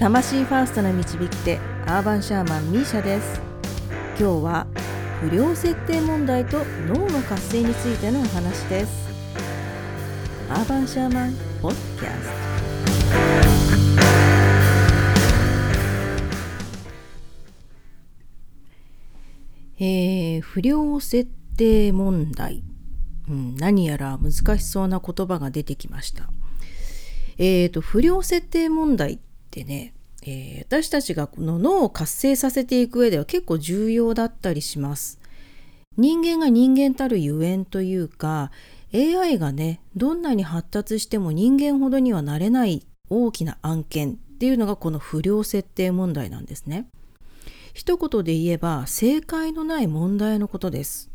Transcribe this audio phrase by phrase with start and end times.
[0.00, 3.38] 魂ファーストな導き手アーバンシャーマンミーシャです。
[4.18, 4.66] 今日は
[5.20, 9.10] 不良設定問題と脳の活性についてのお話です。
[10.48, 12.34] アーバンシャーマンポッキャスト。
[19.80, 22.64] えー、不良設定問題、
[23.28, 26.30] うん、何やら難しそうな言葉が出てきました。
[27.36, 29.18] えーと、不良設定問題っ
[29.50, 35.20] てね、えー、私たちがこの脳を活性させていく上では結構重要だったりします。
[35.96, 38.50] 人間が人間たるゆえんというか
[38.94, 46.86] AI がねどんなに発達しても人間ほどにはなれない大きな案件っていうのがこの不良設定問題なんですね。
[47.74, 51.10] 一言で言えば正解のない問題のことです。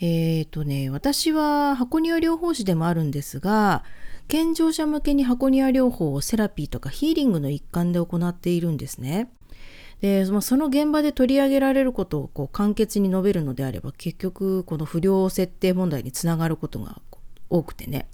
[0.00, 3.82] えっ、ー、とね私は箱庭療法士でもあるんですが
[4.28, 9.32] 健常者向けに箱庭療法をセラピーとかヒーリングの一環で行っているんですね。
[10.00, 17.00] でその現場で取り上げられることをこう簡潔に述べるのであれば結局この不良設定問題につながることが
[17.50, 18.08] 多くてね。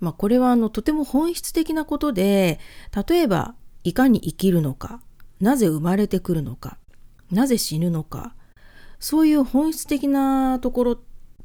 [0.00, 2.60] まあ、これはあのとても本質的なことで
[3.08, 5.00] 例えばいかに生きるのか
[5.40, 6.78] なぜ生まれてくるのか
[7.32, 8.36] なぜ死ぬのか
[9.00, 10.98] そういう本質的なところっ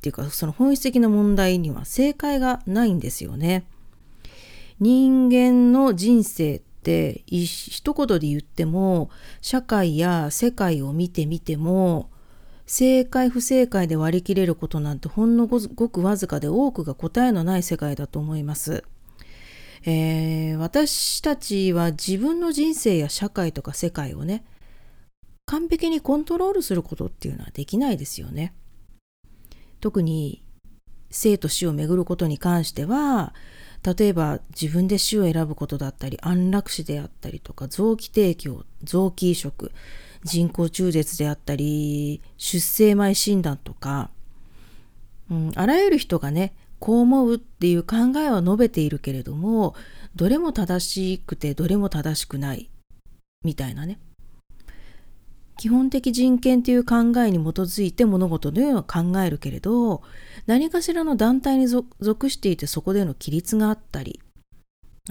[0.00, 3.66] っていうかその本質的な問題には正解がないんですよね。
[4.80, 9.10] 人間の人生って一言で言っても
[9.42, 12.08] 社会や世界を見てみても
[12.64, 18.84] 正解不正解で割り切れることなんてほんのごくわずかで多くが答えのない世界だと思います。
[19.84, 24.44] えー、私たちは自分の人生や社会とか世界をね
[25.44, 28.54] 完璧にコントロールすることっていうのはできないですよね。
[29.80, 30.42] 特に
[31.10, 33.34] 生と死をめぐることに関しては
[33.82, 39.72] 例えば自分で死を選ぶことだったり安楽死であったりとか臓器提供臓器移植
[40.22, 44.10] 人工中絶であったり出生前診断とか、
[45.30, 49.74] うん、あらゆる人がねこう思うっていう考えは述べているけれども
[50.14, 52.70] どれも正しくてどれも正しくない
[53.44, 53.98] みたいなね。
[55.60, 60.00] 基本的人権という考えに基づいて物事のようを考えるけれど
[60.46, 64.22] 何かしらの団体に属していてそこでの規律があったり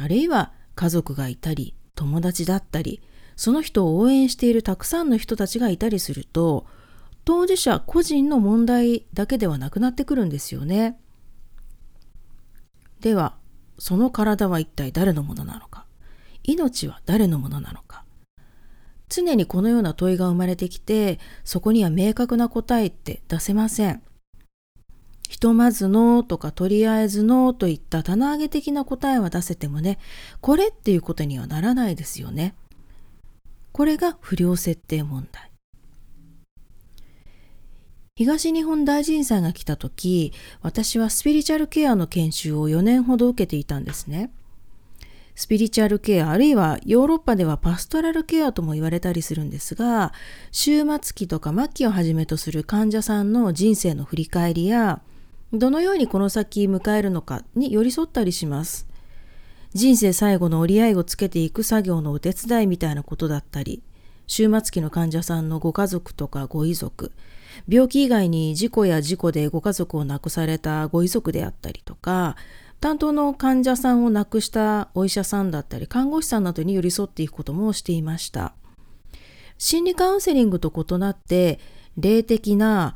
[0.00, 3.02] あるいは家族がいたり友達だったり
[3.36, 6.64] その人を応援しているたくさんの人たちがいたりすると
[7.26, 10.98] 当事者個人の問題だけではなくなってくるんですよね。
[13.00, 13.36] では
[13.78, 15.84] その体は一体誰のものなのか
[16.42, 18.06] 命は誰のものなのか
[19.08, 24.02] 常にこのような問いが生まれてきて、そこには明確な答えって出せません。
[25.28, 29.98] ひとまずのとかとりあえずのといった棚上げ的な答えは出せてもね、
[30.40, 32.54] これっていうことにはならないですよね。
[33.72, 35.50] これが不良設定問題。
[38.16, 44.32] 東日本大震災が来た時、私はスピリチュアルケアの研修を4年ほど受けていたんですね。
[45.38, 50.12] スピリチュアルケアあるいはヨーロッパではパストラルケアとも言われたりするんですが
[50.50, 55.00] 終末期とか末期をはじめとする患者さんの人生の振り返りや
[55.52, 58.88] どのようにこの先迎えるのかに寄り添ったりします。
[59.74, 63.82] 人生最後の折り合いをつけていく作業のお手伝いみたいなことだったり
[64.26, 67.12] 終末期の患者さんのご家族とかご遺族
[67.68, 72.36] 病気以外に事故や事故でご家族を亡くされたご遺族であったりとか
[72.80, 78.54] 担当の患者さんを亡くしたお医者さんだったり看護師さんなどに寄り添っていくこともしていました
[79.58, 81.58] 心理カウンセリングと異なって
[81.96, 82.94] 霊的な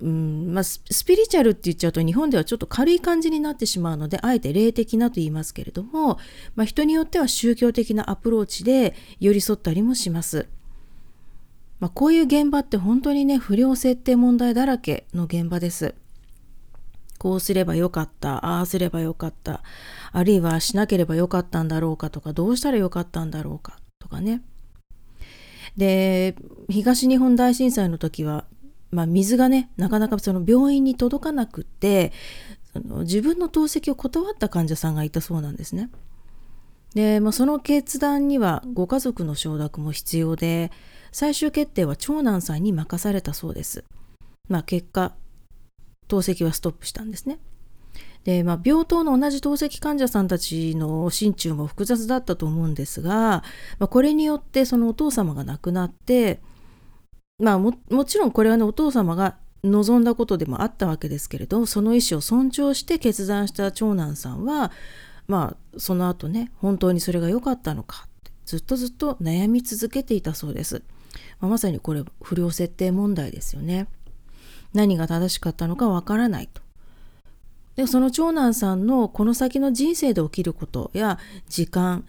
[0.00, 6.18] うんまあ、スピリチュアルって言っちゃうと日本ではちょっと軽い感じになってしまうのであえて霊的なと言いますけれども、
[6.56, 10.48] まあ、人によっては宗教的なアプローチで寄り添ったりもします。
[11.80, 15.94] まあ、こういう現場って本当にね不良設定問題だらけの現場です。
[17.24, 19.62] こうすればよかった、ああすればよかった、
[20.12, 24.42] あるいはしなければよかったんだろうかとか、どうしたらよかったんだろうかとかね。
[25.74, 26.36] で、
[26.68, 28.44] 東日本大震災の時は、
[28.90, 32.12] まあ、水がね、なかなかその病院に届かなくて、
[32.74, 35.88] その自分の透析を断った患者さんがいたそうなんですね。
[36.94, 40.70] で、まあ、その決断にはご家族の承諾も必要で、
[41.10, 43.82] 最終決定は長男さんに任されたそうです。
[44.50, 45.14] まあ、結果、
[46.08, 47.38] 透析はストップしたんですね。
[48.24, 53.42] で、まあ、病棟の同じ透析患者さんたちの心中も複雑だったと思うんですが、
[53.78, 56.40] まあ、これによってそのお父様が亡くなって、
[57.38, 64.72] まあも、もちろんこれはね、お父様が望んだことでもあったわけですけれど、その意思を尊重して決断した長男さんは、
[65.26, 70.82] まあその後ね本当にそれが良かったのかってずっとずっと悩み続けていたそうです、
[71.40, 73.88] まあ、まさにこれ不良設定問題ですよね
[74.74, 76.60] 何が正しかったのかわからないと
[77.76, 81.18] でその長男さんのこの先の人生で起きることや
[81.48, 82.04] 時間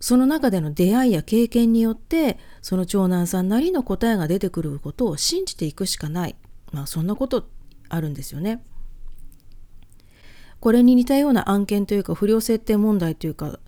[0.00, 6.36] その中での出会いや経験によってその長男さんなりの答えが出てくることを信じていくしかない
[6.72, 7.48] まあそんなこと
[7.88, 8.62] あるんですよね。
[10.60, 13.58] これに似たような案件というか不良設定問題というか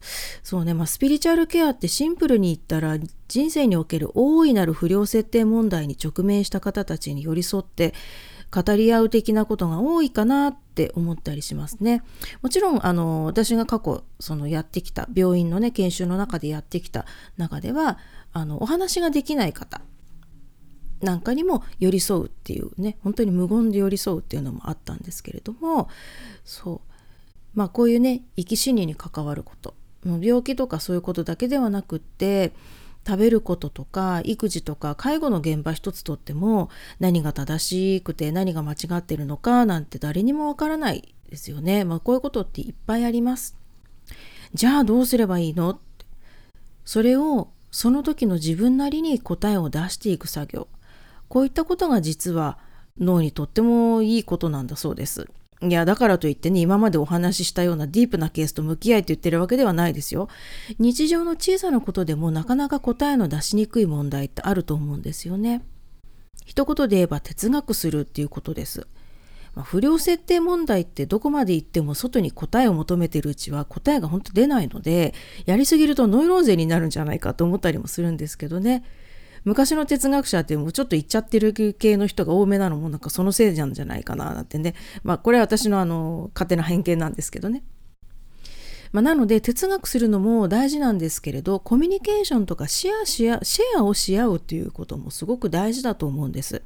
[0.42, 2.98] そうねまあスピリチュアルケアってシンプルに言ったら
[3.28, 7.94] 人生における大いなる不良設定問題に直面した方たちに寄り添って
[8.50, 12.02] 語り合う的なことが多いかなって思ったりしますね。
[12.40, 17.04] もちろんあの私が過去そのやってきた病院のね研修の中でやってきた
[17.36, 17.98] 中では
[18.32, 19.82] あのお話ができない方
[21.00, 25.88] なんかにも寄り添うっていうね本当に無言で寄り添うっていうのもあったんですけれども
[26.44, 29.74] そうまあこういうね生き死にに関わること
[30.04, 32.52] 病気とかそういうことだけではなくって
[33.06, 36.68] 食べることとか育児とか介護の現場一つとっても
[37.00, 37.64] 何が正
[37.96, 41.84] しくて何が間違ってるのかなんて誰にもわからないですよね。
[41.84, 43.56] まあこういうことっていっぱいあります。
[44.54, 45.78] じゃあどうすればいいの？
[46.84, 50.68] それをその時の自分なりに答えを出していく作業。
[51.28, 52.58] こういったことが実は
[52.98, 55.28] 脳にとってもいいことなんだそうです。
[55.60, 60.28] いや、だからといってね、今までお話ししたようなディープなケースと向き合いと言ってるわけではないですよ。
[60.78, 65.64] 日常の小さなことでもなかなか答えの出しにくい問題ってあると思うんですよね。
[66.46, 68.86] 一言で言えば哲学するっていうことです。
[69.56, 75.12] まあ、不良設定問題ってどこまで行っても外に答えを求めてるうちは答えが本当出ないので、
[75.46, 78.84] やりすぎるとノイローゼになるんじゃないかと思ったりもするんですけどね。
[79.44, 87.62] 昔の哲学者ってもうちょっと言っちゃってる系の人が多めなのもなんかそのせいなんじゃないかななんてねまあこれは私のあの勝手な偏見なんですけどね。
[88.92, 96.62] まあ、なので哲学するのも大事なんですけれどコミュニケーションとかシェアシェアシェアをし合うということもすごく大事だと思うんです。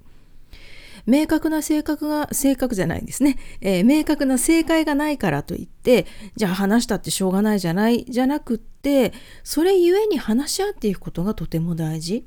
[1.06, 12.24] 明確な性格が正確じゃないんですね、えー、明確な正解がないからといってじゃあ話したってしょうがないじゃないじゃなくってそれゆえに話し合っていくことがとても大事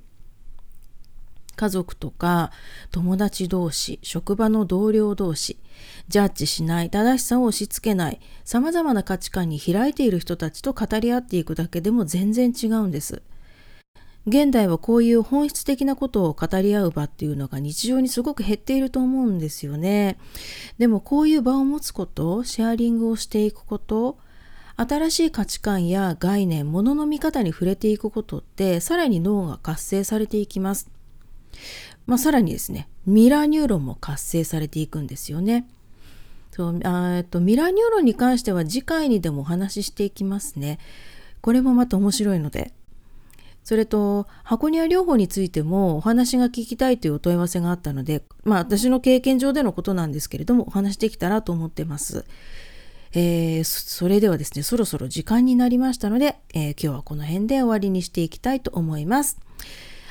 [1.55, 2.51] 家族とか
[2.91, 5.57] 友達同士職場の同僚同士
[6.07, 13.21] ジャッジしない正しさを押し付けないさまざまな価値観に開いている人たちと語り合っていくだけでも全然違うんです。
[14.27, 20.17] 現代はこういう本質的なことを語り合う場っていうのが日常にすごく減っていると思うんですよね。
[20.79, 24.17] でもこういう場を持つこと、シェアリングをしていくこと、
[24.77, 30.94] 新しい価値観や概念、ものの見方に触れていくことってさらに脳が活性されていきます。
[32.05, 35.67] まあ、さらにですねミラーニューロンも活性されていくんですよね。
[36.51, 40.79] そうあとミラーニューロンに関しては次回にでもお話ししていきますね。
[41.41, 42.73] これもまた面白いので。
[43.65, 52.25] それと箱庭療法についてもお話が聞きたいというお問い合わせがあったので、まあ私の経験上でのことなんですけれどもお話できたらと思ってます。
[53.13, 59.39] えー、それではですね、そろそろ時間になりましたので、えー、今日はこの辺で終わりにしていきたいと思います。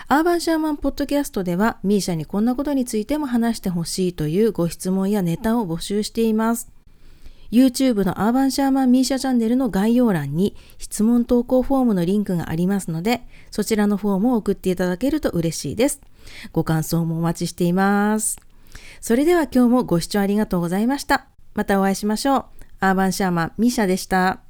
[0.06, 6.70] アーバンシャーマンポッドキャストでは、ミーシャにこんなことについても話してほしいというご質問やネタを募集しています。
[7.50, 16.00] YouTube のアーバンシャーマンミーシャチャンネルの概要欄に質問投稿フォームのリンクがありますので、そちらのフォームを送っていただけると嬉しいです。
[16.52, 18.38] ご感想もお待ちしています。
[19.00, 21.28] それでは今日もご視聴ありがとうございました。
[21.54, 22.44] またお会いしましょう。
[22.80, 24.40] アーバンシャーマンミーシャでした。